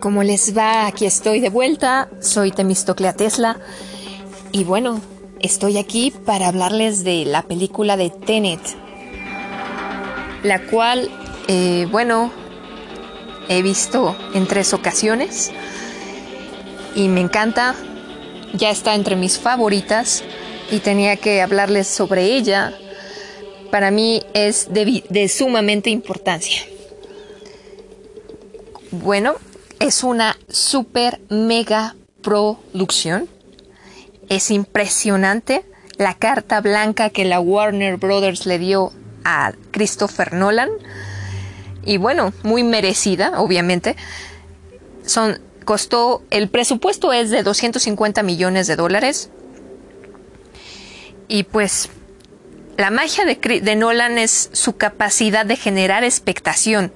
[0.00, 0.86] ¿Cómo les va?
[0.86, 2.08] Aquí estoy de vuelta.
[2.20, 3.58] Soy Temistoclea Tesla.
[4.50, 4.98] Y bueno,
[5.40, 8.60] estoy aquí para hablarles de la película de Tenet.
[10.42, 11.10] La cual,
[11.48, 12.32] eh, bueno,
[13.50, 15.52] he visto en tres ocasiones.
[16.94, 17.74] Y me encanta.
[18.54, 20.24] Ya está entre mis favoritas.
[20.70, 22.72] Y tenía que hablarles sobre ella.
[23.70, 26.62] Para mí es de, de sumamente importancia.
[28.92, 29.36] Bueno,
[29.80, 33.28] es una super mega producción.
[34.28, 35.64] Es impresionante
[35.96, 38.92] la carta blanca que la Warner Brothers le dio
[39.24, 40.68] a Christopher Nolan.
[41.84, 43.96] Y bueno, muy merecida, obviamente.
[45.04, 49.30] Son, costó, el presupuesto es de 250 millones de dólares.
[51.26, 51.88] Y pues
[52.76, 56.92] la magia de, de Nolan es su capacidad de generar expectación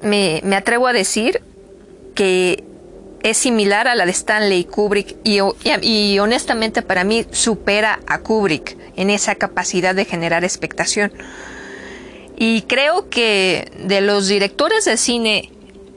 [0.00, 1.42] me, atrevo a decir
[2.14, 2.64] que
[3.22, 5.40] es similar a la de Stanley Kubrick y,
[5.82, 11.12] y, honestamente para mí supera a Kubrick en esa capacidad de generar expectación.
[12.36, 15.50] Y creo que de los directores de cine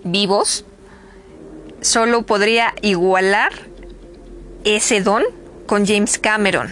[0.03, 0.65] vivos,
[1.81, 3.51] solo podría igualar
[4.63, 5.23] ese don
[5.65, 6.71] con James Cameron.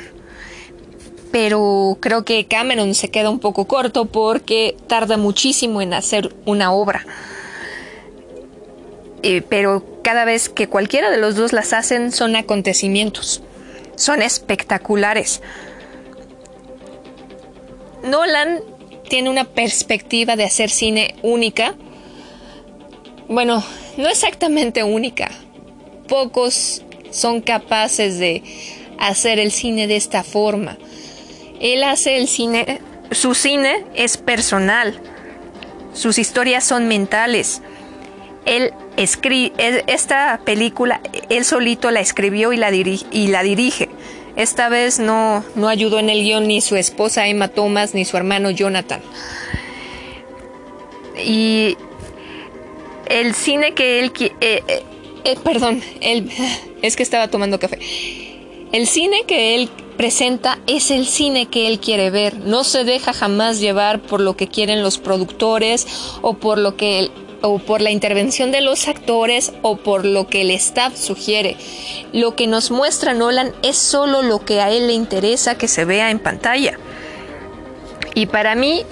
[1.31, 6.71] Pero creo que Cameron se queda un poco corto porque tarda muchísimo en hacer una
[6.71, 7.05] obra.
[9.21, 13.41] Eh, pero cada vez que cualquiera de los dos las hacen son acontecimientos,
[13.95, 15.41] son espectaculares.
[18.03, 18.61] Nolan
[19.09, 21.75] tiene una perspectiva de hacer cine única.
[23.27, 23.63] Bueno,
[23.97, 25.29] no exactamente única.
[26.07, 28.43] Pocos son capaces de
[28.97, 30.77] hacer el cine de esta forma.
[31.59, 34.99] Él hace el cine, su cine es personal.
[35.93, 37.61] Sus historias son mentales.
[38.45, 39.53] Él escribe,
[39.87, 43.89] esta película, él solito la escribió y la, y la dirige.
[44.35, 48.15] Esta vez no, no ayudó en el guion ni su esposa Emma Thomas ni su
[48.15, 49.01] hermano Jonathan.
[51.21, 51.77] Y
[53.07, 54.13] el cine que él...
[54.19, 54.83] Eh, eh,
[55.25, 56.31] eh, perdón, él,
[56.81, 57.79] es que estaba tomando café.
[58.71, 62.37] El cine que él presenta es el cine que él quiere ver.
[62.37, 65.87] No se deja jamás llevar por lo que quieren los productores
[66.21, 67.09] o por lo que
[67.41, 71.57] o por la intervención de los actores o por lo que el staff sugiere.
[72.13, 75.85] Lo que nos muestra Nolan es solo lo que a él le interesa que se
[75.85, 76.77] vea en pantalla.
[78.13, 78.83] Y para mí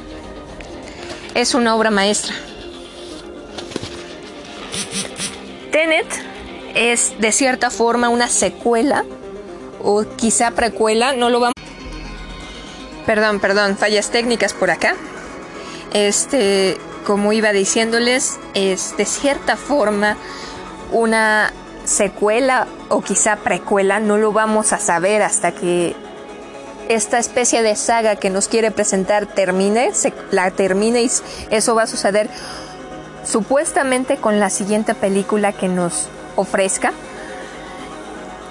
[1.35, 2.33] es una obra maestra.
[5.71, 6.07] Tenet
[6.73, 9.05] es de cierta forma una secuela
[9.81, 11.53] o quizá precuela, no lo vamos.
[13.05, 14.95] Perdón, perdón, fallas técnicas por acá.
[15.93, 20.17] Este, como iba diciéndoles, es de cierta forma
[20.91, 21.53] una
[21.85, 25.95] secuela o quizá precuela, no lo vamos a saber hasta que
[26.89, 31.11] esta especie de saga que nos quiere presentar termine, se, la termine y
[31.49, 32.29] eso va a suceder
[33.25, 36.93] supuestamente con la siguiente película que nos ofrezca.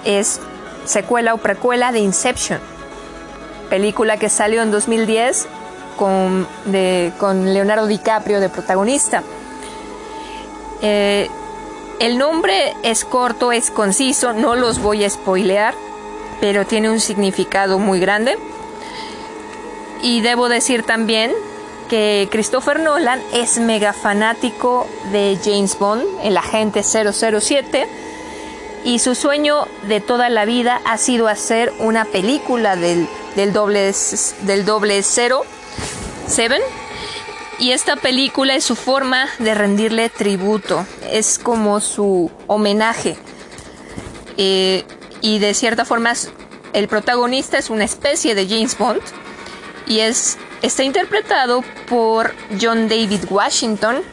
[0.05, 0.39] Es
[0.87, 2.59] secuela o precuela de Inception,
[3.69, 5.47] película que salió en 2010
[5.97, 6.47] con,
[7.53, 9.23] Leonardo DiCaprio de protagonista.
[10.81, 11.29] Eh,
[11.99, 15.73] el nombre es corto, es conciso, no los voy a spoilear,
[16.39, 18.37] pero tiene un significado muy grande.
[20.03, 21.31] Y debo decir también
[21.89, 28.06] que Christopher Nolan es mega fanático de James Bond, el agente 007
[28.83, 33.07] y su sueño de toda la vida ha sido hacer una película del,
[33.53, 33.93] doble,
[34.43, 35.43] del doble cero,
[36.27, 36.61] Seven.
[37.59, 43.17] Y esta película es su forma de rendirle tributo, es como su homenaje.
[44.37, 44.83] Eh,
[45.21, 46.13] y de cierta forma
[46.73, 49.01] el protagonista es una especie de James Bond
[49.87, 54.03] y es, está interpretado por John David Washington,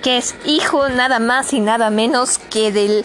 [0.00, 3.04] que es hijo nada más y nada menos que del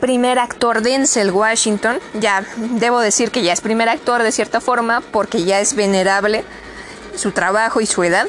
[0.00, 1.98] primer actor Denzel Washington.
[2.14, 6.44] Ya debo decir que ya es primer actor de cierta forma porque ya es venerable
[7.16, 8.26] su trabajo y su edad.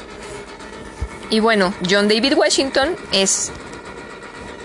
[1.29, 3.51] Y bueno, John David Washington es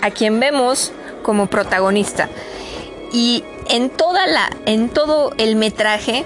[0.01, 0.91] a quien vemos
[1.23, 2.29] como protagonista.
[3.11, 6.25] Y en toda la en todo el metraje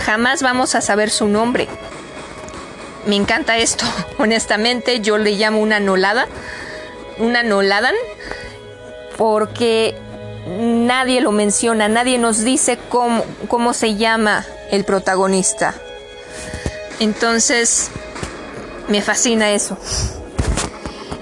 [0.00, 1.68] jamás vamos a saber su nombre.
[3.06, 3.84] Me encanta esto,
[4.18, 6.26] honestamente, yo le llamo una nolada,
[7.18, 7.94] una noladan
[9.20, 9.94] porque
[10.48, 15.74] nadie lo menciona, nadie nos dice cómo, se llama el protagonista.
[17.00, 17.90] Entonces,
[18.88, 19.76] me fascina eso.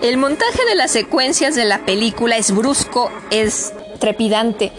[0.01, 4.71] El montaje de las secuencias de la película es brusco, es trepidante.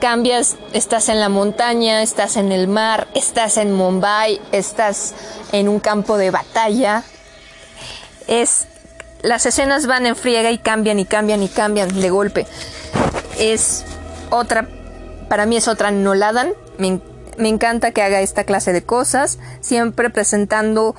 [0.00, 5.14] Cambias, estás en la montaña, estás en el mar, estás en Mumbai, estás
[5.52, 7.04] en un campo de batalla.
[8.26, 8.66] Es
[9.22, 12.46] las escenas van en friega y cambian y cambian y cambian de golpe.
[13.38, 13.84] Es
[14.30, 14.68] otra,
[15.28, 16.52] para mí es otra Noladan.
[16.78, 17.00] Me,
[17.36, 20.94] me encanta que haga esta clase de cosas, siempre presentando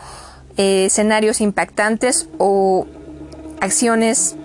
[0.57, 2.87] eh, escenarios impactantes o
[3.61, 4.35] acciones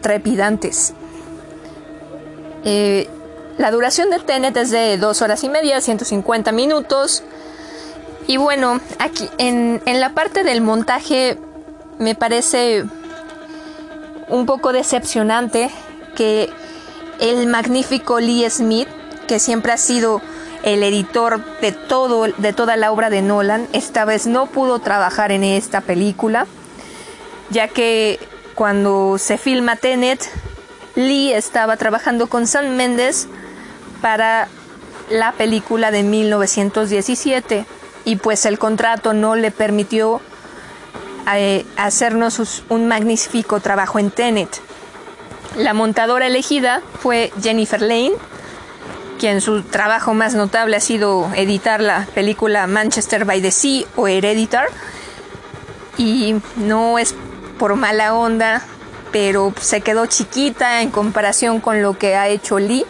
[0.00, 0.94] trepidantes.
[2.64, 3.08] Eh,
[3.58, 7.22] la duración de Tenet es de dos horas y media, 150 minutos.
[8.26, 11.38] Y bueno, aquí en, en la parte del montaje
[11.98, 12.84] me parece
[14.28, 15.70] un poco decepcionante
[16.16, 16.50] que
[17.20, 18.88] el magnífico Lee Smith,
[19.26, 20.20] que siempre ha sido
[20.62, 25.32] el editor de todo de toda la obra de Nolan, esta vez no pudo trabajar
[25.32, 26.46] en esta película,
[27.50, 28.18] ya que
[28.54, 30.20] cuando se filma Tenet,
[30.96, 33.28] Lee estaba trabajando con Sam Mendes
[34.02, 34.48] para
[35.10, 37.66] la película de 1917
[38.04, 40.20] y pues el contrato no le permitió
[41.36, 44.60] eh, hacernos un magnífico trabajo en Tenet.
[45.56, 48.12] La montadora elegida fue Jennifer Lane,
[49.18, 54.06] quien su trabajo más notable ha sido editar la película Manchester by the Sea o
[54.06, 54.68] Hereditar.
[55.96, 57.14] Y no es
[57.58, 58.62] por mala onda,
[59.10, 62.86] pero se quedó chiquita en comparación con lo que ha hecho Lee.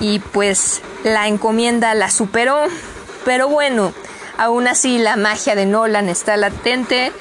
[0.00, 2.66] Y pues la encomienda la superó.
[3.24, 3.92] Pero bueno,
[4.38, 7.12] aún así la magia de Nolan está latente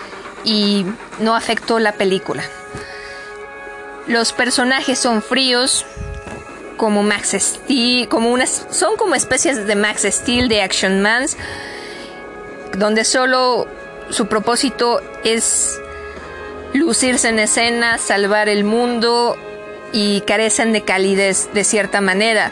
[0.46, 0.86] y
[1.20, 2.44] no afectó la película.
[4.08, 5.86] Los personajes son fríos,
[6.78, 11.36] como Max Steel, como unas, son como especies de Max Steel, de Action Mans,
[12.78, 13.68] donde solo
[14.10, 15.82] su propósito es
[16.74, 19.36] lucirse en escena, salvar el mundo
[19.92, 22.52] y carecen de calidez de cierta manera,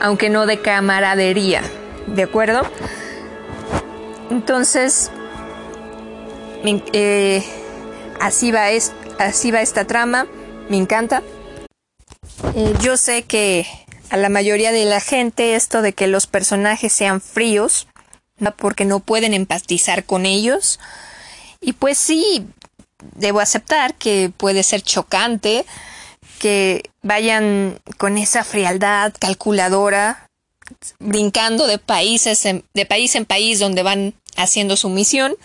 [0.00, 1.62] aunque no de camaradería,
[2.06, 2.68] ¿de acuerdo?
[4.30, 5.10] Entonces,
[6.92, 7.44] eh,
[8.20, 8.66] así, va
[9.18, 10.26] así va esta trama,
[10.68, 11.22] me encanta.
[12.54, 13.66] Eh, yo sé que
[14.10, 17.86] a la mayoría de la gente esto de que los personajes sean fríos,
[18.56, 20.80] porque no pueden empatizar con ellos.
[21.60, 22.46] Y pues sí,
[23.16, 25.64] debo aceptar que puede ser chocante
[26.38, 30.23] que vayan con esa frialdad calculadora,
[30.98, 35.36] brincando de países de país en país donde van haciendo su misión,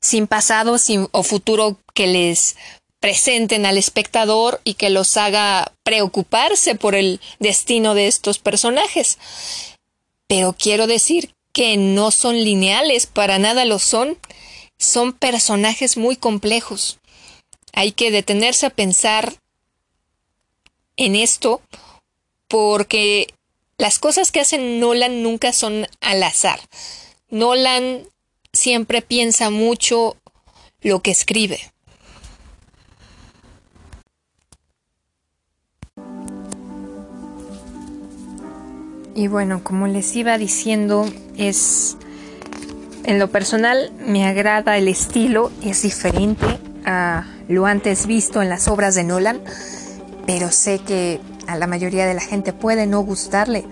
[0.00, 2.56] sin pasado sin, o futuro que les
[3.00, 9.18] presenten al espectador y que los haga preocuparse por el destino de estos personajes.
[10.28, 14.16] Pero quiero decir que no son lineales, para nada lo son.
[14.78, 16.98] Son personajes muy complejos.
[17.72, 19.34] Hay que detenerse a pensar
[20.96, 21.60] en esto
[22.48, 23.34] porque
[23.82, 26.60] las cosas que hacen Nolan nunca son al azar.
[27.30, 28.04] Nolan
[28.52, 30.16] siempre piensa mucho
[30.82, 31.58] lo que escribe.
[39.16, 41.04] Y bueno, como les iba diciendo,
[41.36, 41.96] es
[43.02, 46.46] en lo personal me agrada el estilo, es diferente
[46.84, 49.42] a lo antes visto en las obras de Nolan,
[50.24, 51.18] pero sé que
[51.52, 53.64] a la mayoría de la gente puede no gustarle.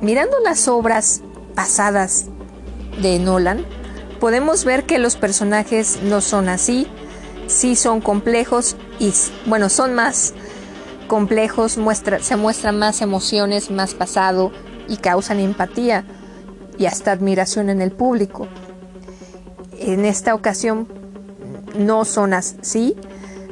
[0.00, 1.22] Mirando las obras
[1.54, 2.26] pasadas
[3.00, 3.64] de Nolan,
[4.20, 6.86] podemos ver que los personajes no son así,
[7.46, 9.12] sí son complejos y
[9.46, 10.34] bueno, son más
[11.08, 14.52] complejos, muestra, se muestran más emociones, más pasado
[14.88, 16.04] y causan empatía
[16.78, 18.48] y hasta admiración en el público.
[19.78, 20.88] En esta ocasión
[21.78, 22.96] no son así,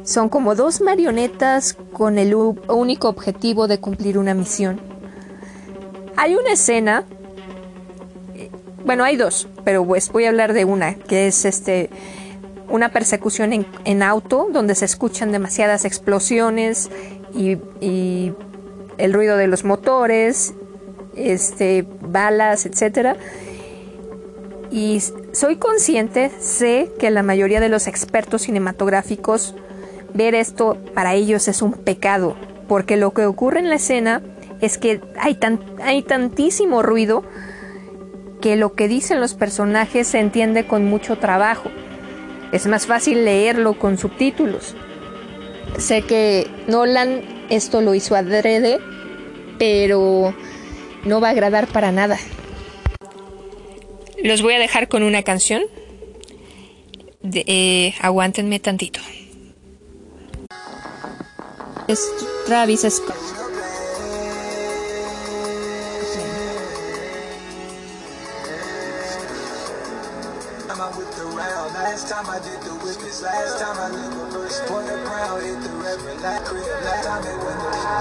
[0.05, 4.81] son como dos marionetas con el único objetivo de cumplir una misión.
[6.17, 7.05] Hay una escena,
[8.85, 11.91] bueno, hay dos, pero pues voy a hablar de una, que es este
[12.69, 16.91] una persecución en, en auto donde se escuchan demasiadas explosiones
[17.35, 17.59] y,
[18.97, 20.55] el ruido de los motores,
[21.17, 23.17] este, balas, etcétera.
[24.71, 29.57] Y soy consciente, sé que la mayoría de los expertos cinematográficos
[30.15, 34.23] ver esto para ellos es un pecado, porque lo que ocurre en la escena
[34.61, 37.25] es que hay, tan, hay tantísimo ruido
[38.41, 41.71] que lo que dicen los personajes se entiende con mucho trabajo.
[42.53, 44.75] Es más fácil leerlo con subtítulos.
[45.79, 48.79] Sé que Nolan esto lo hizo adrede,
[49.59, 50.35] pero
[51.05, 52.19] no va a agradar para nada.
[54.23, 55.63] Los voy a dejar con una canción.
[57.23, 59.01] De, eh, aguántenme tantito.
[61.89, 62.01] Es
[62.47, 63.17] Travis Scott.
[71.75, 74.61] Last time I did the whippets, last time I lived reverse.
[74.67, 76.74] Point the crown, hit the reverend, like crib.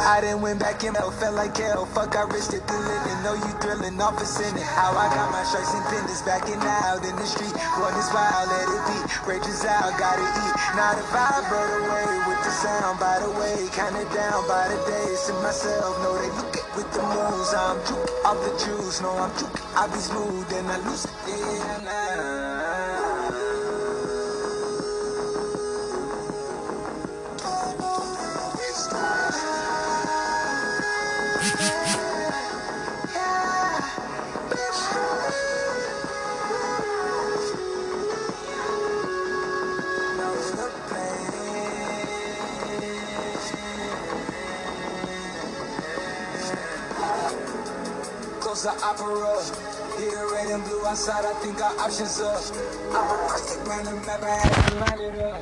[0.03, 1.85] I didn't win back in hell, felt like hell.
[1.87, 3.19] Fuck, I risked it to living.
[3.23, 4.67] Know you thrilling off a sinning.
[4.75, 7.55] How I got my stripes and pendants back and out in the street.
[7.79, 8.97] Run this wild, let it be.
[9.23, 10.55] Rage is out, gotta eat.
[10.75, 12.99] Not if I brought away with the sound.
[12.99, 15.95] By the way, kinda down by the days to myself.
[16.03, 17.55] Know they look at with the moves.
[17.55, 18.99] I'm juke off the juice.
[18.99, 19.55] No, I'm juke.
[19.71, 21.15] I be smooth and I lose it.
[21.31, 22.02] Yeah,
[48.63, 49.99] Close the opera.
[49.99, 52.39] Here red and blue outside, I think our options up.
[52.95, 55.41] I'm a first around the map, I had to line it up.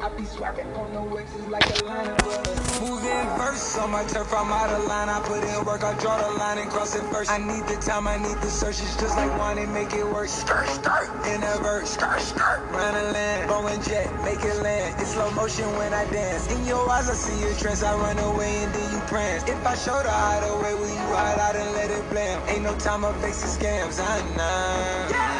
[0.00, 2.80] I be swapping on the wedges like a line of brothers.
[2.80, 5.10] Moving verse on my turf, I'm out of line.
[5.10, 7.30] I put in work, I draw the line and cross it first.
[7.30, 8.80] I need the time, I need the search.
[8.80, 10.28] It's just like and make it work.
[10.28, 11.90] Skirt, skirt, in a verse.
[11.90, 13.48] Skirt, skirt, run a land.
[13.48, 14.96] Blowing jet, make it land.
[14.98, 16.50] It's slow motion when I dance.
[16.50, 17.82] In your eyes, I see your trance.
[17.82, 19.44] I run away and then you prance.
[19.46, 21.81] If I show the hideaway, will you hide out and it
[22.12, 22.42] blam?
[22.48, 23.98] Ain't no time, I'm facing scams.
[24.00, 25.08] I know.
[25.10, 25.31] Yeah.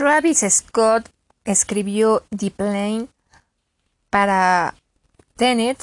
[0.00, 1.10] Travis Scott
[1.44, 3.08] escribió The Plane
[4.08, 4.74] para
[5.36, 5.76] Tenet,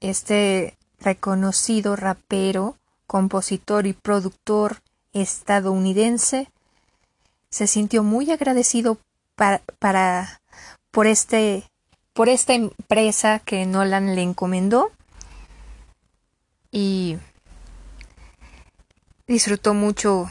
[0.00, 4.78] este reconocido rapero, compositor y productor
[5.12, 6.50] estadounidense,
[7.50, 8.96] se sintió muy agradecido
[11.04, 11.64] este,
[12.14, 14.90] por esta empresa que Nolan le encomendó
[16.70, 17.18] y
[19.26, 20.30] disfrutó mucho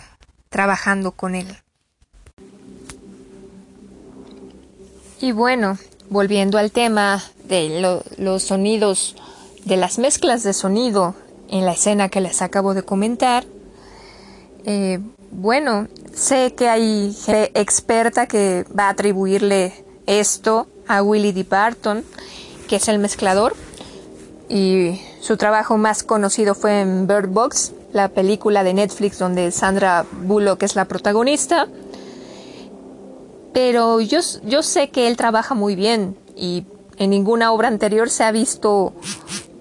[0.49, 1.62] trabajando con él.
[5.23, 5.77] Y bueno,
[6.09, 9.15] volviendo al tema de los sonidos,
[9.63, 11.15] de las mezclas de sonido
[11.47, 13.45] en la escena que les acabo de comentar,
[14.65, 14.99] eh,
[15.31, 21.45] bueno, sé que hay gente experta que va a atribuirle esto a Willie D.
[21.49, 22.03] Barton,
[22.67, 23.55] que es el mezclador,
[24.49, 30.05] y su trabajo más conocido fue en Bird Box, la película de Netflix donde Sandra
[30.23, 31.69] Bullock es la protagonista
[33.53, 36.65] pero yo, yo sé que él trabaja muy bien y
[36.97, 38.93] en ninguna obra anterior se ha visto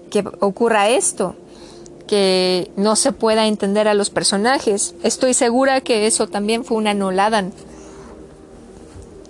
[0.09, 1.35] que ocurra esto,
[2.07, 4.95] que no se pueda entender a los personajes.
[5.03, 7.53] Estoy segura que eso también fue una Noladan.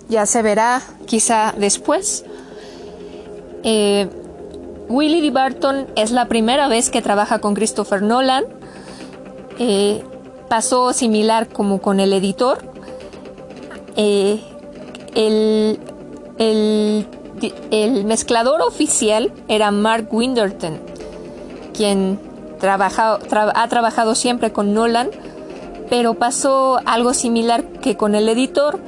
[0.10, 2.26] Ya se verá quizá después.
[3.64, 4.08] Eh,
[4.90, 5.32] Willie D.
[5.32, 8.44] Barton es la primera vez que trabaja con Christopher Nolan.
[9.60, 10.04] Eh,
[10.50, 12.60] pasó similar como con el editor.
[13.96, 14.44] Eh,
[15.16, 15.80] el,
[16.38, 20.80] el, mezclador oficial era Mark Winderton,
[21.74, 22.20] quien
[22.62, 25.10] ha trabajado siempre con Nolan,
[25.90, 28.80] pero pasó algo similar que con el editor.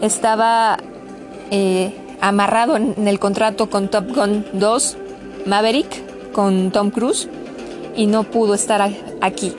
[0.00, 0.78] Estaba
[1.52, 4.96] eh, amarrado en el contrato con Top Gun 2
[5.46, 7.28] Maverick con Tom Cruise
[7.96, 9.54] y no pudo estar aquí.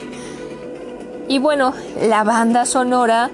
[1.28, 3.30] Y bueno, la banda sonora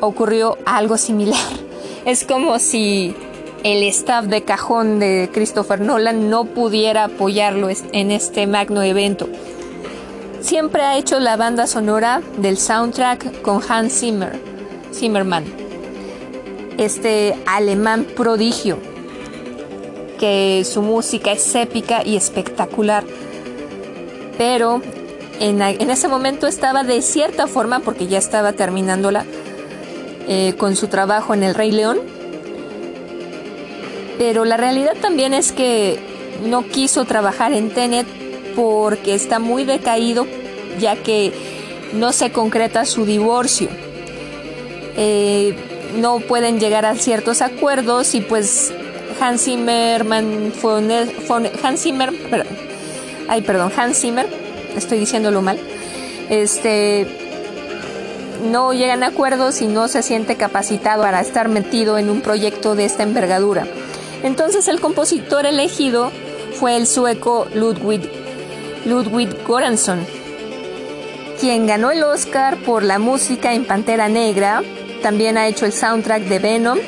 [0.00, 1.40] ocurrió algo similar.
[2.04, 3.14] Es como si
[3.64, 9.28] el staff de cajón de Christopher Nolan no pudiera apoyarlo en este magno evento.
[10.40, 14.40] Siempre ha hecho la banda sonora del soundtrack con Hans Zimmer,
[14.94, 15.44] Zimmerman,
[16.78, 18.78] este alemán prodigio,
[20.18, 23.04] que su música es épica y espectacular.
[24.38, 24.80] Pero
[25.40, 29.26] en, en ese momento estaba de cierta forma, porque ya estaba terminándola,
[30.28, 31.98] eh, con su trabajo en El Rey León.
[34.18, 35.98] Pero la realidad también es que
[36.44, 38.06] no quiso trabajar en Tenet
[38.54, 40.26] porque está muy decaído
[40.78, 41.32] ya que
[41.92, 43.68] no se concreta su divorcio.
[44.96, 45.56] Eh,
[45.96, 48.72] no pueden llegar a ciertos acuerdos y pues
[49.20, 50.82] Hans Zimmerman fue,
[51.62, 52.12] Hans Zimmer,
[53.28, 54.26] ay perdón, Hans Zimmer,
[54.76, 55.58] estoy diciéndolo mal,
[56.28, 57.06] este
[58.42, 62.74] no llegan a acuerdos y no se siente capacitado para estar metido en un proyecto
[62.74, 63.66] de esta envergadura.
[64.22, 66.10] Entonces el compositor elegido
[66.54, 68.10] fue el sueco Ludwig,
[68.84, 70.04] Ludwig Göransson,
[71.40, 74.62] quien ganó el Oscar por la música en Pantera Negra,
[75.02, 76.78] también ha hecho el soundtrack de Venom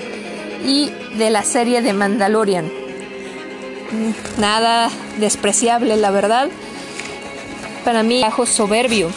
[0.66, 2.70] y de la serie de Mandalorian.
[4.38, 6.48] Nada despreciable, la verdad.
[7.84, 9.10] Para mí, bajo soberbio.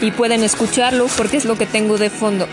[0.00, 2.46] Y pueden escucharlo porque es lo que tengo de fondo.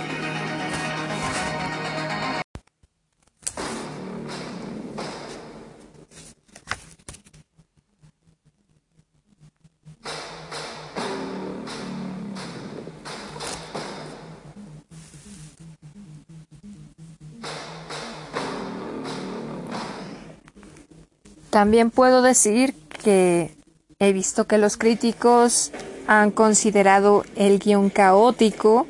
[21.51, 23.53] También puedo decir que
[23.99, 25.71] he visto que los críticos
[26.07, 28.87] han considerado el guion caótico,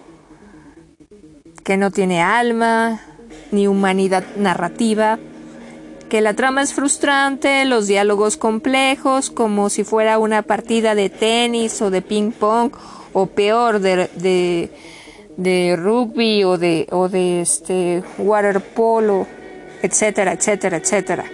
[1.64, 3.02] que no tiene alma
[3.52, 5.20] ni humanidad narrativa,
[6.10, 11.82] que la trama es frustrante, los diálogos complejos, como si fuera una partida de tenis
[11.82, 12.74] o de ping pong,
[13.14, 14.70] o peor, de,
[15.38, 19.26] de, rugby o de, o de este waterpolo,
[19.82, 21.26] etcétera, etcétera, etcétera.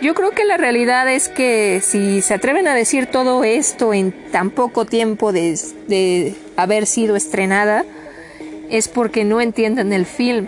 [0.00, 4.12] Yo creo que la realidad es que si se atreven a decir todo esto en
[4.30, 7.84] tan poco tiempo de, haber sido estrenada,
[8.70, 10.46] es porque no entienden el film.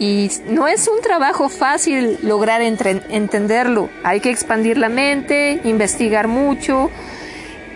[0.00, 3.88] Y no es un trabajo fácil lograr entenderlo.
[4.02, 6.90] Hay que expandir la mente, investigar mucho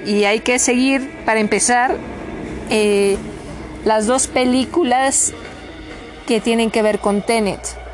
[0.04, 1.96] y hay que seguir, para empezar,
[2.70, 3.16] eh,
[3.84, 5.32] las dos películas
[6.26, 7.85] que tienen que ver con Tenet.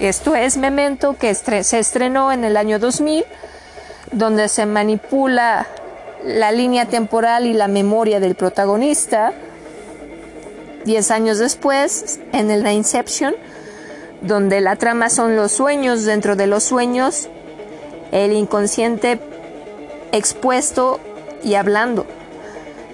[0.00, 3.24] Esto es Memento, que se estrenó en el año 2000,
[4.12, 5.66] donde se manipula
[6.24, 9.32] la línea temporal y la memoria del protagonista.
[10.84, 13.34] Diez años después, en el Inception,
[14.22, 17.28] donde la trama son los sueños dentro de los sueños,
[18.12, 19.18] el inconsciente
[20.12, 21.00] expuesto
[21.42, 22.06] y hablando.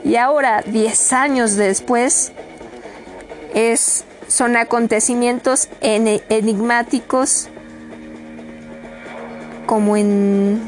[0.04, 2.32] Y ahora, diez años después,
[3.52, 7.48] es son acontecimientos enigmáticos
[9.64, 10.60] como en...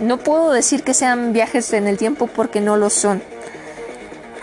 [0.00, 3.20] No puedo decir que sean viajes en el tiempo porque no lo son.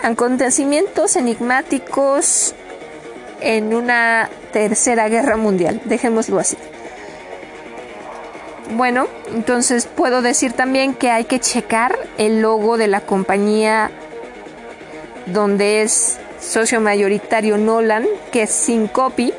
[0.02, 2.54] Acontecimientos enigmáticos
[3.40, 6.58] en una tercera guerra mundial, dejémoslo así.
[8.76, 13.90] Bueno, entonces puedo decir también que hay que checar el logo de la compañía
[15.24, 19.32] donde es socio mayoritario Nolan, que es Syncopi,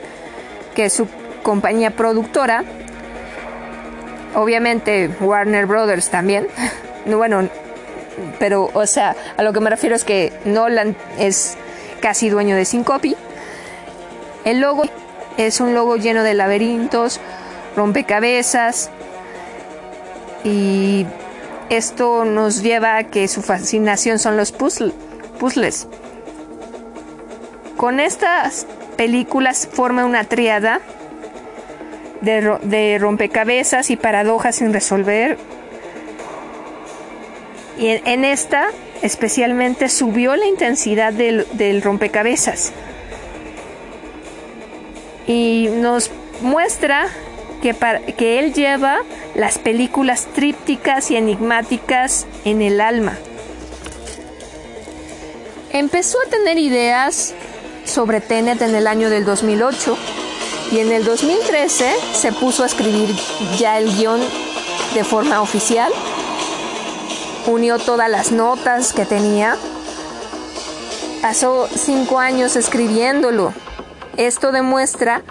[0.73, 1.07] que es su
[1.43, 2.63] compañía productora.
[4.33, 6.47] Obviamente Warner Brothers también.
[7.05, 7.49] Bueno,
[8.39, 11.57] pero o sea, a lo que me refiero es que Nolan es
[11.99, 13.17] casi dueño de Syncopi.
[14.45, 14.83] El logo
[15.35, 17.19] es un logo lleno de laberintos,
[17.75, 18.89] rompecabezas
[20.45, 21.05] y
[21.69, 25.87] esto nos lleva a que su fascinación son los puzzles.
[27.83, 28.65] Con estas
[28.95, 30.79] películas forma una triada
[32.21, 35.37] de, rompecabezas y paradojas sin resolver.
[37.77, 38.69] Y en, esta
[39.01, 42.71] especialmente subió la intensidad del, rompecabezas.
[45.27, 46.09] Y nos
[46.41, 47.07] muestra
[47.61, 47.75] que,
[48.17, 49.01] que él lleva
[49.35, 53.17] las películas trípticas y enigmáticas en el alma.
[55.73, 57.35] Empezó a tener ideas
[57.93, 59.95] sobre Tenet en el año del 2008
[60.71, 63.15] y en el 2013 se puso a escribir
[63.59, 64.19] ya el guion
[64.95, 65.91] de forma oficial,
[67.45, 69.57] unió todas las notas que tenía,
[71.21, 73.53] pasó cinco años escribiéndolo.
[74.17, 75.21] Esto demuestra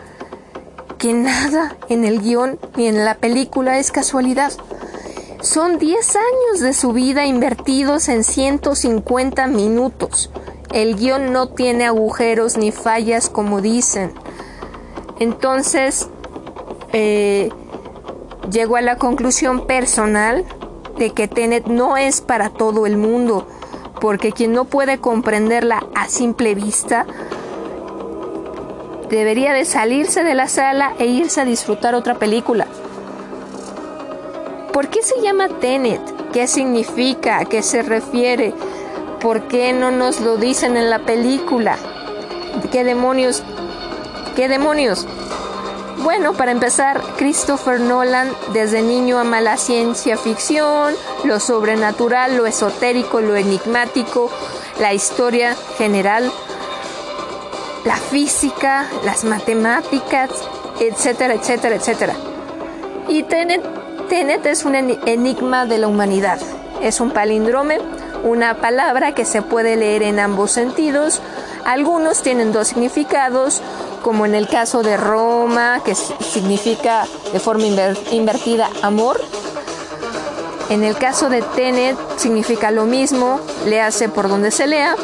[0.98, 4.52] que nada en el guion ni en la película es casualidad.
[5.40, 10.30] Son 10 años de su vida invertidos en 150 minutos.
[10.72, 14.12] El guion no tiene agujeros ni fallas como dicen.
[15.18, 16.08] Entonces,
[16.92, 17.50] eh,
[18.50, 20.44] llego a la conclusión personal
[20.96, 23.46] de que Tenet no es para todo el mundo,
[24.00, 27.06] porque quien no puede comprenderla a simple vista
[29.10, 32.66] debería de salirse de la sala e irse a disfrutar otra película.
[34.72, 36.00] ¿Por qué se llama Tenet?
[36.32, 37.38] ¿Qué significa?
[37.38, 38.54] ¿A qué se refiere?
[39.22, 41.78] ¿Por qué no nos lo dicen en la película?
[42.72, 43.44] ¿Qué demonios?
[44.34, 45.06] ¿Qué demonios?
[46.02, 53.20] Bueno, para empezar, Christopher Nolan desde niño ama la ciencia ficción, lo sobrenatural, lo esotérico,
[53.20, 54.28] lo enigmático,
[54.80, 56.32] la historia general,
[57.84, 60.30] la física, las matemáticas,
[60.80, 62.14] etcétera, etcétera, etcétera.
[63.06, 63.62] Y Tenet,
[64.08, 66.40] Tenet es un enigma de la humanidad.
[66.80, 67.78] Es un palíndrome,
[68.22, 71.20] una palabra que se puede leer en ambos sentidos.
[71.64, 73.60] Algunos tienen dos significados,
[74.02, 77.64] como en el caso de Roma, que significa de forma
[78.10, 79.20] invertida amor.
[80.70, 84.96] En el caso de Tenet significa lo mismo, le hace por donde se lea.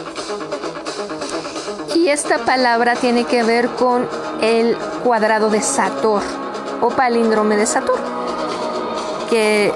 [1.94, 4.08] Y esta palabra tiene que ver con
[4.40, 6.22] el cuadrado de Sator
[6.80, 7.98] o palíndrome de Sator,
[9.28, 9.72] que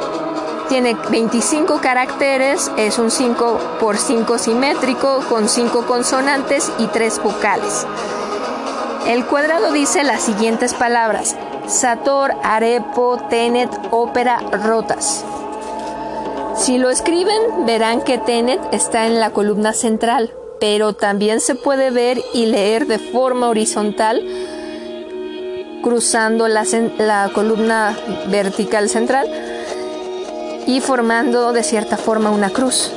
[0.68, 7.86] tiene 25 caracteres, es un 5 por 5 simétrico con 5 consonantes y 3 vocales.
[9.06, 15.24] El cuadrado dice las siguientes palabras: Sator, Arepo, Tenet, Ópera, Rotas.
[16.56, 21.90] Si lo escriben, verán que Tenet está en la columna central, pero también se puede
[21.90, 24.22] ver y leer de forma horizontal
[25.82, 26.64] cruzando la,
[26.98, 27.96] la columna
[28.28, 29.28] vertical central
[30.66, 32.92] y formando de cierta forma una cruz.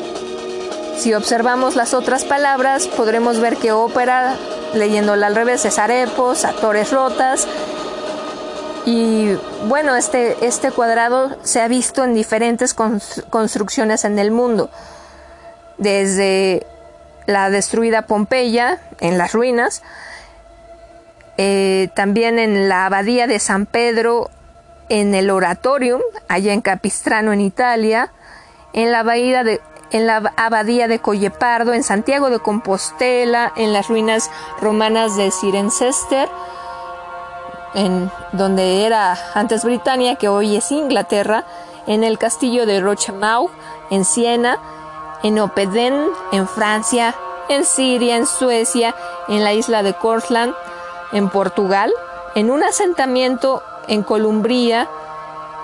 [0.97, 4.35] Si observamos las otras palabras, podremos ver que ópera
[4.73, 7.47] leyéndola al revés, es arepos, actores rotas.
[8.85, 9.35] Y
[9.67, 14.69] bueno, este, este cuadrado se ha visto en diferentes construcciones en el mundo.
[15.77, 16.65] Desde
[17.25, 19.81] la destruida Pompeya, en las ruinas,
[21.37, 24.29] eh, también en la abadía de San Pedro,
[24.89, 28.11] en el Oratorium, allá en Capistrano, en Italia,
[28.73, 33.87] en la bahía de, en la abadía de Collepardo, en Santiago de Compostela, en las
[33.87, 34.29] ruinas
[34.61, 36.29] romanas de Cirencester,
[37.73, 41.45] en donde era antes Britania, que hoy es Inglaterra,
[41.87, 43.49] en el castillo de Rochemau,
[43.89, 44.59] en Siena,
[45.23, 47.15] en Opeden, en Francia,
[47.49, 48.95] en Siria, en Suecia,
[49.27, 50.53] en la isla de Cortland,
[51.11, 51.93] en Portugal,
[52.35, 54.89] en un asentamiento en Columbría,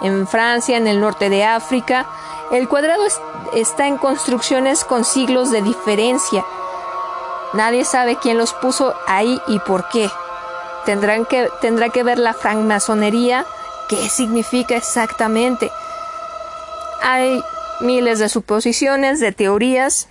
[0.01, 2.05] en Francia, en el norte de África,
[2.51, 3.03] el cuadrado
[3.53, 6.45] está en construcciones con siglos de diferencia.
[7.53, 10.09] Nadie sabe quién los puso ahí y por qué.
[10.85, 13.45] Tendrán que, tendrá que ver la francmasonería,
[13.87, 15.71] qué significa exactamente.
[17.01, 17.43] Hay
[17.81, 20.09] miles de suposiciones, de teorías,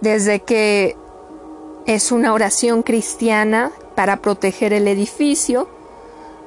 [0.00, 0.96] desde que
[1.86, 5.66] es una oración cristiana para proteger el edificio,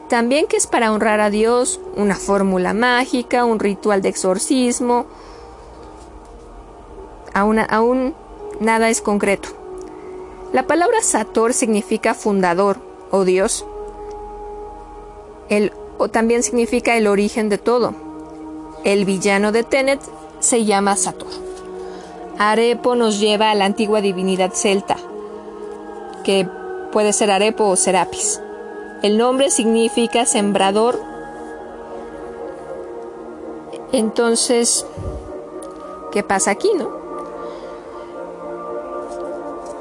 [0.08, 5.06] también que es para honrar a Dios, una fórmula mágica, un ritual de exorcismo.
[7.34, 8.16] Aún, aún
[8.62, 9.50] nada es concreto.
[10.54, 12.78] La palabra Sator significa fundador
[13.12, 13.66] o Dios.
[15.50, 17.94] El, o también significa el origen de todo.
[18.86, 20.00] El villano de Tenet
[20.40, 21.28] se llama Sator.
[22.40, 24.96] Arepo nos lleva a la antigua divinidad celta,
[26.24, 26.48] que
[26.91, 28.41] puede ser Arepo o Serapis.
[29.01, 30.99] El nombre significa sembrador.
[33.91, 34.86] Entonces,
[36.12, 36.89] ¿qué pasa aquí, no?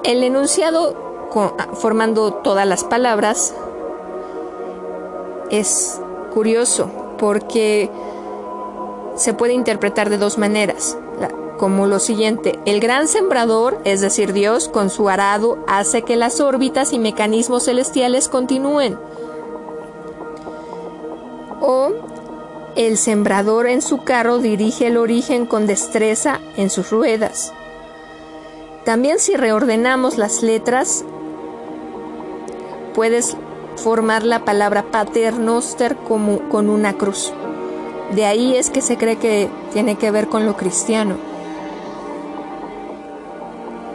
[0.03, 1.29] El enunciado
[1.75, 3.55] formando todas las palabras
[5.51, 6.01] es
[6.33, 7.91] curioso porque
[9.17, 10.97] se puede interpretar de dos maneras,
[11.61, 16.41] como lo siguiente, el gran sembrador, es decir, Dios, con su arado, hace que las
[16.41, 18.97] órbitas y mecanismos celestiales continúen
[21.61, 21.91] o
[22.77, 27.53] el sembrador en su carro dirige el origen con destreza en sus ruedas.
[28.87, 31.05] También si reordenamos las letras,
[32.95, 33.37] puedes
[33.77, 37.35] formar la palabra paternoster como con una cruz.
[38.15, 41.30] De ahí es que se cree que tiene que ver con lo cristiano.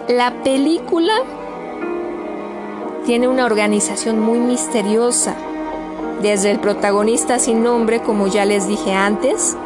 [0.07, 1.13] La película
[3.07, 5.35] tiene una organización muy misteriosa
[6.21, 9.57] desde el protagonista sin nombre, como ya les dije antes,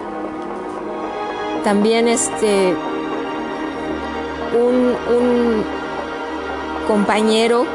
[1.65, 2.73] también este
[4.57, 5.65] un,
[6.87, 7.65] compañero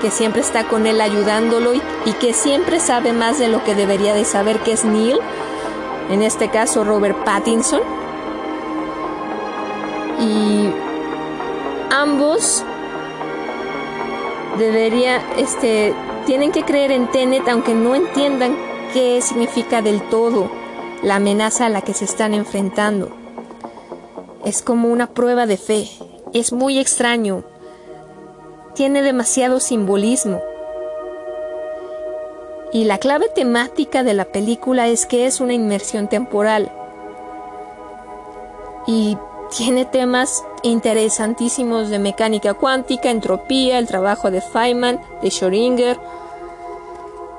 [0.00, 3.74] que siempre está con él ayudándolo y, y, que siempre sabe más de lo que
[3.74, 5.18] debería de saber, que es Neil,
[6.10, 7.82] en este caso Robert Pattinson.
[10.20, 10.70] Y
[11.94, 12.64] ambos
[14.58, 15.94] debería, este,
[16.26, 18.56] tienen que creer en Tenet aunque no entiendan
[18.92, 20.50] qué significa del todo
[21.02, 23.10] la amenaza a la que se están enfrentando.
[24.44, 25.88] Es como una prueba de fe.
[26.32, 27.44] Es muy extraño.
[28.74, 30.42] Tiene demasiado simbolismo.
[32.72, 36.72] Y la clave temática de la película es que es una inmersión temporal.
[38.86, 39.16] Y
[39.56, 46.00] tiene temas interesantísimos de mecánica cuántica, entropía, el trabajo de Feynman, de Schrödinger,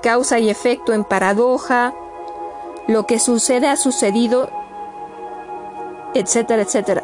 [0.02, 1.94] causa y efecto en paradoja,
[2.88, 4.50] lo que sucede ha sucedido,
[6.14, 7.04] etcétera, etcétera.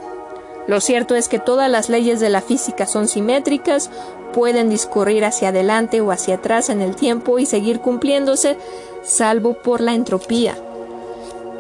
[0.68, 3.90] Lo cierto es que todas las leyes de la física son simétricas,
[4.32, 8.58] pueden discurrir hacia adelante o hacia atrás en el tiempo y seguir cumpliéndose,
[9.02, 10.56] salvo por la entropía.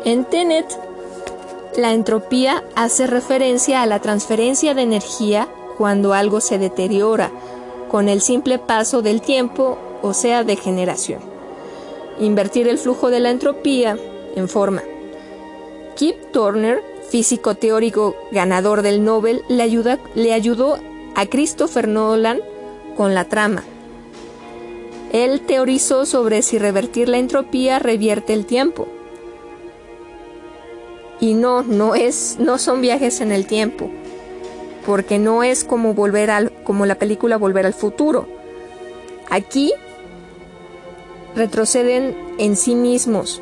[0.05, 0.65] En Tenet,
[1.77, 7.31] la entropía hace referencia a la transferencia de energía cuando algo se deteriora,
[7.89, 11.31] con el simple paso del tiempo, o sea, de generación
[12.21, 13.97] invertir el flujo de la entropía
[14.35, 14.83] en forma.
[15.95, 20.77] Kip Turner, físico teórico ganador del Nobel, le, ayuda, le ayudó
[21.15, 22.39] a Christopher Nolan
[22.95, 23.63] con la trama.
[25.11, 28.87] Él teorizó sobre si revertir la entropía revierte el tiempo.
[31.21, 33.89] Y no, no es, no son viajes en el tiempo,
[34.85, 38.27] porque no es como volver al, como la película Volver al futuro.
[39.29, 39.71] Aquí
[41.35, 43.41] retroceden en sí mismos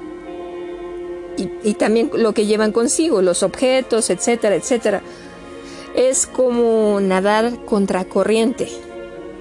[1.64, 5.02] y, también lo que llevan consigo, los objetos, etcétera, etcétera.
[5.96, 8.68] Es como nadar contracorriente.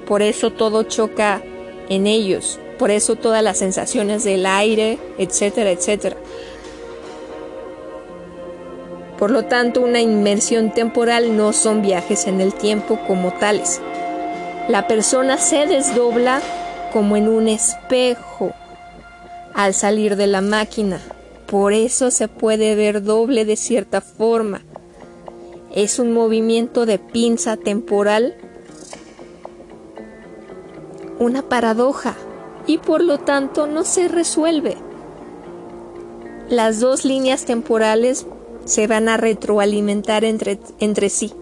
[0.07, 1.43] Por eso todo choca
[1.89, 2.61] en ellos.
[2.79, 6.17] Por eso todas las sensaciones del aire, etcétera, etcétera.
[9.19, 13.81] Por lo tanto, una inmersión temporal no son viajes en el tiempo como tales.
[14.69, 16.41] La persona se desdobla
[16.93, 18.53] como en un espejo
[19.55, 21.01] al salir de la máquina.
[21.47, 24.63] Por eso se puede ver doble de cierta forma.
[25.75, 28.37] Es un movimiento de pinza temporal,
[31.19, 32.15] una paradoja,
[32.67, 34.77] y por lo tanto no se resuelve.
[36.49, 38.27] Las dos líneas temporales
[38.69, 41.33] se van a retroalimentar entre, entre sí.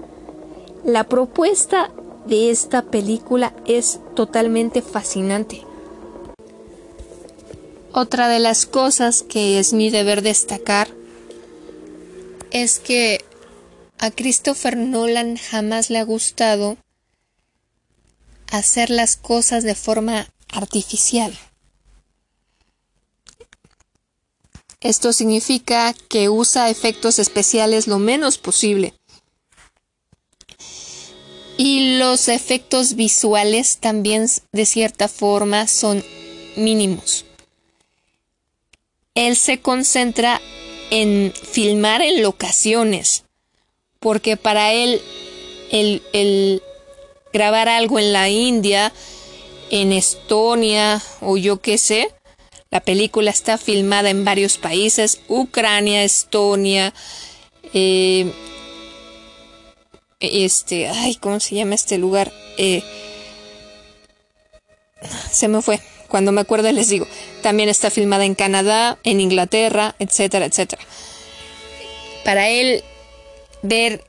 [0.84, 1.90] La propuesta
[2.26, 5.62] de esta película es totalmente fascinante.
[7.92, 10.88] Otra de las cosas que es mi deber destacar
[12.52, 13.24] es que
[13.98, 16.76] a Christopher Nolan jamás le ha gustado
[18.52, 21.36] hacer las cosas de forma artificial.
[24.86, 28.94] Esto significa que usa efectos especiales lo menos posible
[31.56, 36.04] y los efectos visuales también de cierta forma son
[36.54, 37.24] mínimos.
[39.16, 40.40] Él se concentra
[40.90, 43.24] en filmar en locaciones,
[43.98, 45.02] porque para él
[45.72, 46.62] el,
[47.32, 48.92] grabar algo en la India,
[49.70, 52.14] en Estonia o yo qué sé,
[52.76, 56.92] la película está filmada en varios países, Ucrania, Estonia,
[57.72, 58.30] eh,
[60.20, 62.30] este, ay, ¿cómo se llama este lugar?
[62.58, 62.82] Eh,
[65.32, 65.80] se me fue.
[66.08, 67.06] Cuando me acuerdo les digo.
[67.40, 70.82] También está filmada en Canadá, en Inglaterra, etcétera, etcétera.
[72.26, 72.84] Para él,
[73.62, 74.04] ver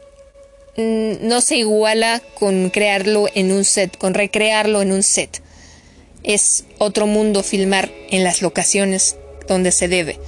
[0.76, 5.42] mm, no se iguala con crearlo en un set, con recrearlo en un set.
[6.28, 9.16] Es otro mundo filmar en las locaciones
[9.48, 10.20] donde se debe.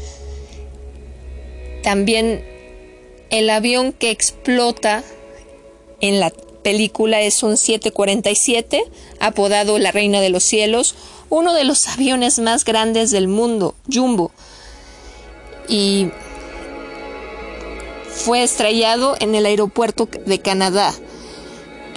[1.83, 2.43] También
[3.29, 5.03] el avión que explota
[6.01, 6.31] en la
[6.63, 8.83] película es un 747,
[9.19, 10.95] apodado La Reina de los Cielos,
[11.29, 14.31] uno de los aviones más grandes del mundo, Jumbo.
[15.67, 16.09] Y
[18.07, 20.93] fue estrellado en el aeropuerto de Canadá.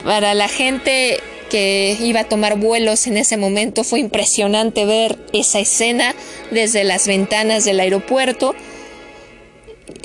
[0.05, 1.21] Para la gente
[1.53, 6.15] que iba a tomar vuelos en ese momento fue impresionante ver esa escena
[6.51, 8.55] desde las ventanas del aeropuerto.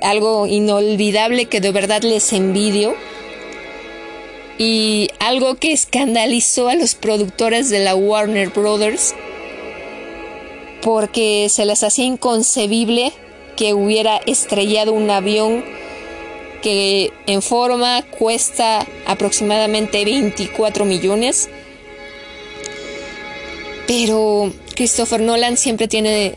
[0.01, 2.95] Algo inolvidable que de verdad les envidio
[4.57, 9.15] y algo que escandalizó a los productores de la Warner Brothers
[10.81, 13.13] porque se les hacía inconcebible
[13.55, 15.63] que hubiera estrellado un avión
[16.62, 21.50] que en forma cuesta aproximadamente 24 millones.
[23.88, 26.36] Pero Christopher Nolan siempre tiene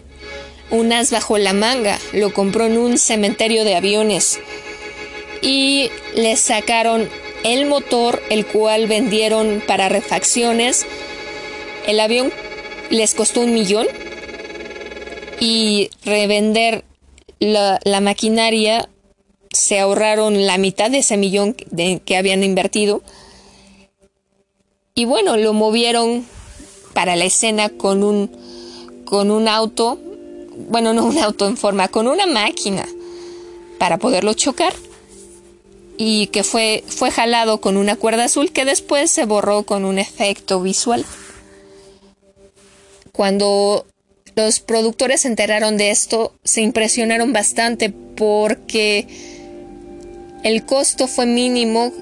[0.70, 1.98] un as bajo la manga.
[2.12, 4.38] Lo compró en un cementerio de aviones.
[5.42, 7.08] Y le sacaron
[7.44, 10.84] el motor, el cual vendieron para refacciones
[11.86, 12.30] El avión
[12.90, 13.86] les costó un millón
[15.38, 16.84] y revender
[17.38, 18.88] la, maquinaria
[19.52, 23.02] se ahorraron la mitad de ese millón que habían invertido.
[24.94, 26.24] Y bueno, lo movieron
[26.94, 28.30] para la escena con un,
[29.04, 29.98] con un auto,
[30.68, 32.86] bueno, no un auto en forma, con una máquina
[33.78, 34.74] para poderlo chocar
[35.96, 39.98] y que fue, fue jalado con una cuerda azul que después se borró con un
[39.98, 41.04] efecto visual.
[43.12, 43.86] Cuando
[44.34, 49.06] los productores se enteraron de esto, se impresionaron bastante porque
[50.42, 51.92] el costo fue mínimo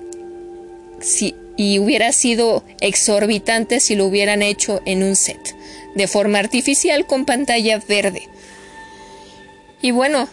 [1.01, 5.57] si, y hubiera sido exorbitante si lo hubieran hecho en un set,
[5.95, 8.29] de forma artificial con pantalla verde.
[9.83, 10.29] Y bueno,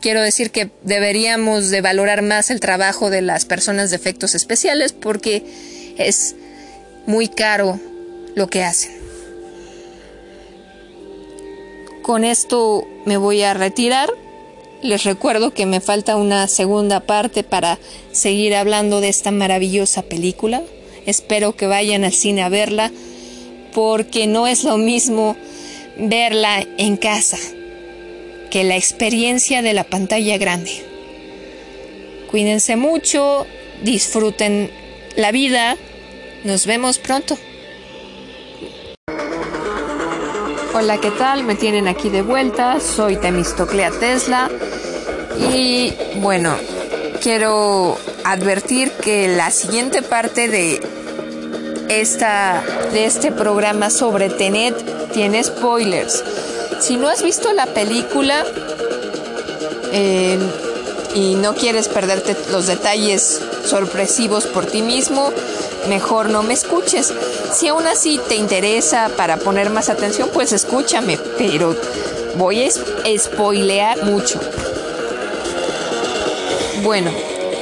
[0.00, 4.92] quiero decir que deberíamos de valorar más el trabajo de las personas de efectos especiales
[4.92, 5.44] porque
[5.98, 6.34] es
[7.06, 7.80] muy caro
[8.34, 8.92] lo que hacen.
[12.02, 14.10] Con esto me voy a retirar.
[14.82, 17.78] Les recuerdo que me falta una segunda parte para
[18.12, 20.62] seguir hablando de esta maravillosa película.
[21.04, 22.92] Espero que vayan al cine a verla
[23.74, 25.36] porque no es lo mismo
[25.96, 27.38] verla en casa
[28.50, 30.84] que la experiencia de la pantalla grande.
[32.30, 33.46] Cuídense mucho,
[33.82, 34.70] disfruten
[35.16, 35.76] la vida,
[36.44, 37.36] nos vemos pronto.
[40.74, 41.44] Hola, ¿qué tal?
[41.44, 44.50] Me tienen aquí de vuelta, soy Temistoclea Tesla
[45.52, 46.54] y bueno,
[47.22, 50.80] quiero advertir que la siguiente parte de
[51.88, 56.22] esta de este programa sobre Tenet tiene spoilers.
[56.80, 58.44] Si no has visto la película
[59.92, 60.38] eh,
[61.14, 65.32] y no quieres perderte los detalles sorpresivos por ti mismo,
[65.88, 67.12] mejor no me escuches.
[67.52, 71.76] Si aún así te interesa para poner más atención, pues escúchame, pero
[72.36, 72.70] voy a
[73.18, 74.40] spoilear mucho.
[76.82, 77.10] Bueno,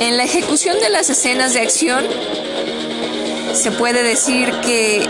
[0.01, 2.05] en la ejecución de las escenas de acción
[3.55, 5.07] se puede decir que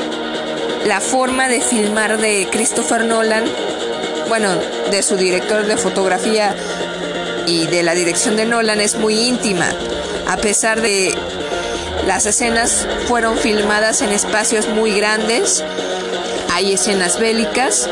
[0.87, 3.45] la forma de filmar de Christopher Nolan
[4.29, 4.57] bueno,
[4.91, 6.55] de su director de fotografía
[7.47, 9.69] y de la dirección de Nolan es muy íntima,
[10.27, 11.15] a pesar de
[12.07, 15.65] las escenas fueron filmadas en espacios muy grandes,
[16.53, 17.89] hay escenas bélicas,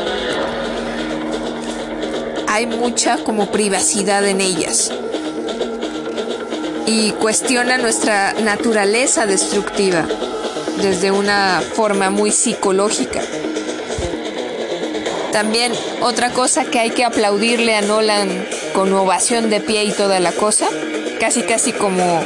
[2.47, 4.91] hay mucha como privacidad en ellas
[6.85, 10.05] y cuestiona nuestra naturaleza destructiva
[10.81, 13.21] desde una forma muy psicológica.
[15.31, 18.45] También otra cosa que hay que aplaudirle a Nolan
[18.75, 20.67] con ovación de pie y toda la cosa,
[21.19, 22.23] casi casi como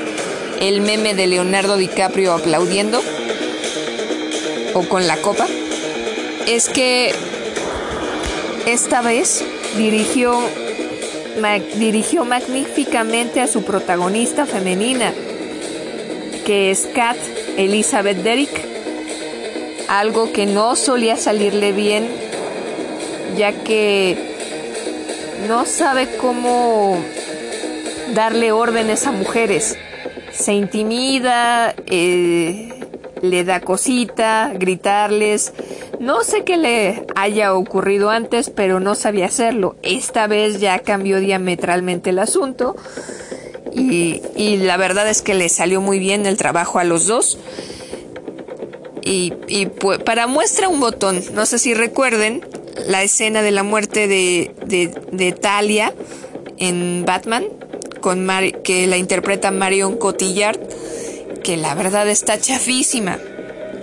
[0.59, 2.99] el meme de Leonardo DiCaprio aplaudiendo
[4.73, 5.45] o con la copa,
[6.47, 7.13] es que
[8.65, 9.45] esta vez
[9.77, 10.39] dirigió,
[11.75, 15.13] dirigió magníficamente a su protagonista femenina,
[16.45, 17.17] que es Kat
[17.57, 18.65] Elizabeth Derrick,
[19.87, 22.09] algo que no solía salirle bien
[23.37, 24.28] ya que
[25.47, 27.03] no sabe cómo
[28.13, 29.77] darle órdenes a mujeres.
[30.31, 32.69] Se intimida, eh,
[33.21, 35.53] le da cosita, gritarles.
[35.99, 39.75] No sé qué le haya ocurrido antes, pero no sabía hacerlo.
[39.83, 42.75] Esta vez ya cambió diametralmente el asunto.
[43.73, 47.37] Y, la verdad es que le salió muy bien el trabajo a los dos.
[49.03, 49.31] Y,
[49.79, 52.45] pues, para muestra un botón, no sé si recuerden,
[52.87, 54.51] la escena de la muerte de,
[55.11, 55.93] de, Talia
[56.57, 57.45] en Batman,
[58.01, 58.27] con
[58.63, 60.59] que la interpreta Marion Cotillard,
[61.43, 63.19] que la verdad está chafísima.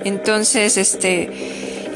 [0.04, 1.30] Entonces, este,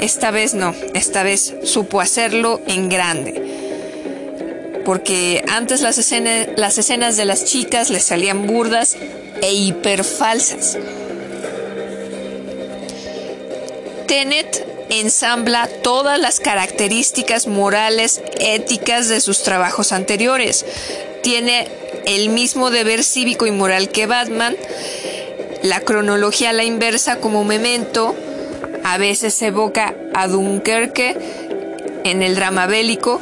[0.00, 4.82] esta vez no, esta vez supo hacerlo en grande.
[4.84, 8.96] Porque antes las escenas, las escenas de las chicas le salían burdas
[9.42, 10.78] e hiper falsas.
[14.07, 20.66] Tenet ensambla todas las características morales, éticas de sus trabajos anteriores.
[21.22, 21.68] Tiene
[22.07, 24.57] el mismo deber cívico y moral que Batman,
[25.62, 28.14] la cronología a la inversa como memento,
[28.84, 31.16] a veces evoca a Dunkerque
[32.05, 33.20] en el drama bélico,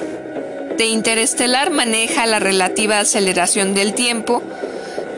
[0.77, 4.43] de Interestelar maneja la relativa aceleración del tiempo,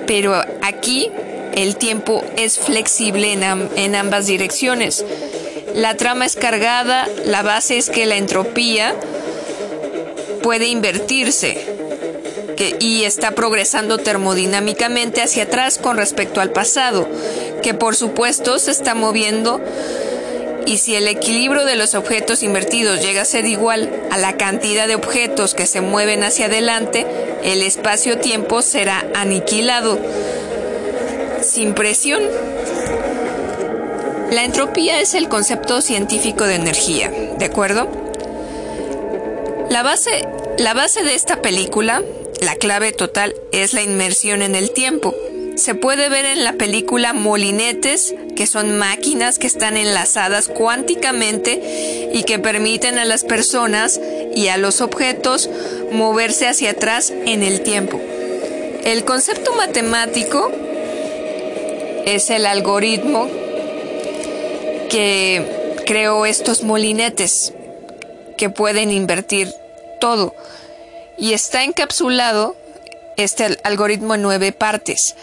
[0.07, 1.11] pero aquí
[1.53, 5.05] el tiempo es flexible en, en ambas direcciones.
[5.74, 8.94] La trama es cargada, la base es que la entropía
[10.42, 11.80] puede invertirse
[12.78, 17.08] y está progresando termodinámicamente hacia atrás con respecto al pasado,
[17.62, 19.60] que por supuesto se está moviendo
[20.66, 24.86] Y si el equilibrio de los objetos invertidos llega a ser igual a la cantidad
[24.86, 27.06] de objetos que se mueven hacia adelante,
[27.42, 29.98] el espacio-tiempo será aniquilado
[31.42, 32.22] sin presión.
[34.30, 37.88] La entropía es el concepto científico de energía, ¿de acuerdo?
[39.68, 40.24] La base,
[40.56, 42.02] la base de esta película,
[42.40, 45.16] la clave total, es la inmersión en el tiempo.
[45.56, 52.22] Se puede ver en la película molinetes, que son máquinas que están enlazadas cuánticamente y
[52.22, 54.00] que permiten a las personas
[54.32, 55.50] y a los objetos
[55.90, 58.00] moverse hacia atrás en el tiempo.
[58.84, 60.52] El concepto matemático
[62.06, 63.39] es el algoritmo
[64.91, 67.55] que creó estos molinetes
[68.36, 69.53] que pueden invertir
[70.01, 70.34] todo
[71.16, 72.57] y está encapsulado
[73.16, 75.14] este algoritmo en nueve partes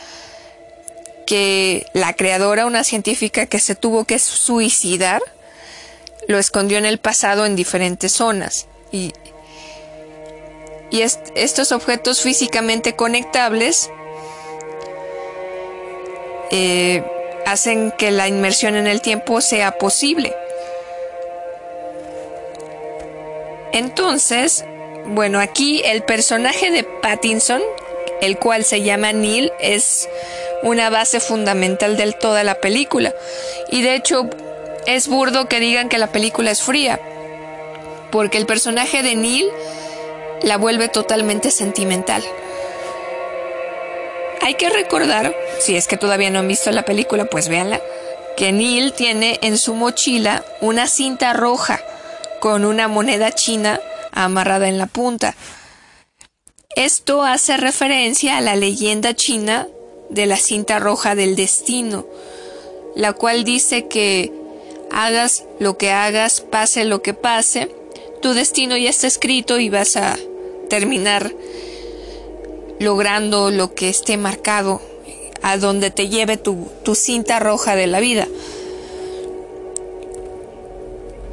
[1.26, 5.22] que la creadora, una científica que se tuvo que suicidar,
[6.28, 8.68] lo escondió en el pasado en diferentes zonas.
[8.92, 9.12] Y,
[10.90, 13.90] y estos objetos físicamente conectables
[16.50, 17.04] eh,
[17.48, 20.36] hacen que la inmersión en el tiempo sea posible.
[23.72, 24.66] Entonces,
[25.06, 27.62] bueno, aquí el personaje de Pattinson,
[28.22, 30.10] el cual se llama Neil, es
[30.62, 33.14] una base fundamental de toda la película.
[33.70, 34.30] Y de hecho
[34.86, 37.00] es burdo que digan que la película es fría,
[38.12, 39.48] porque el personaje de Neil
[40.42, 42.24] la vuelve totalmente sentimental.
[44.48, 47.82] Hay que recordar, si es que todavía no han visto la película, pues véanla,
[48.38, 51.82] que Neil tiene en su mochila una cinta roja
[52.40, 53.82] con una moneda china
[54.14, 55.36] amarrada en la punta.
[56.78, 59.68] Esto hace referencia a la leyenda china
[60.10, 62.08] de la cinta roja del destino,
[62.96, 64.32] la cual dice que
[64.92, 67.70] hagas lo que hagas, pase lo que pase,
[68.22, 70.16] tu destino ya está escrito y vas a
[70.70, 71.34] terminar
[72.80, 74.82] logrando lo que esté marcado
[75.42, 78.28] a donde te lleve tu, cinta roja de la vida.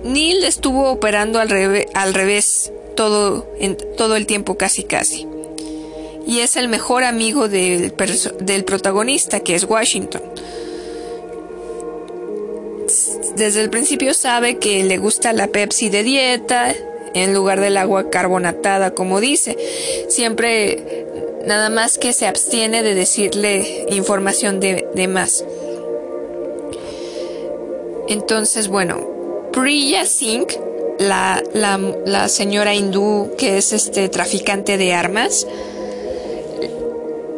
[0.04, 1.50] Neil estuvo operando al,
[1.94, 5.26] al revés todo, en, todo el tiempo casi casi
[6.26, 7.92] y es el mejor amigo del,
[8.40, 10.22] del protagonista, que es Washington.
[13.36, 16.74] Desde el principio sabe que le gusta la Pepsi de dieta
[17.14, 19.56] en lugar del agua carbonatada, como dice.
[20.08, 21.03] Siempre
[21.46, 25.44] nada más que se abstiene de decirle información de, más.
[28.08, 30.58] Entonces, bueno, Priya Singh,
[30.98, 35.46] la, la, señora hindú que es este traficante de armas,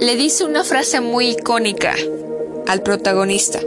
[0.00, 1.94] le dice una frase muy icónica
[2.66, 3.60] al protagonista.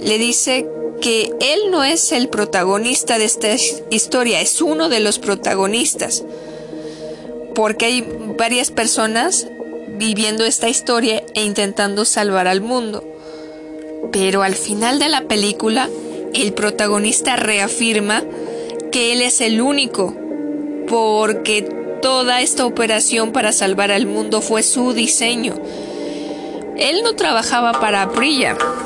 [0.00, 0.68] Le dice
[1.00, 3.48] que él no es el protagonista de esta
[3.90, 6.24] historia, es uno de los protagonistas.
[7.56, 8.06] Porque hay
[8.38, 9.48] varias personas
[9.88, 13.02] viviendo esta historia e intentando salvar al mundo.
[14.12, 15.88] Pero al final de la película,
[16.32, 18.22] el protagonista reafirma
[18.92, 20.14] que él es el único,
[20.86, 21.76] porque
[22.06, 25.54] Toda esta operación para salvar al mundo fue su diseño.
[26.76, 28.56] Él no trabajaba para Aprilia,